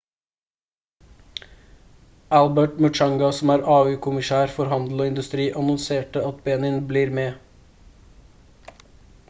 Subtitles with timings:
[2.37, 8.81] albert muchanga som er au-kommisær for handel og industri annonserte at benin blir med